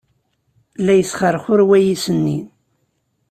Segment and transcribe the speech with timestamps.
[0.85, 2.39] La yesxerxur wayis-nni.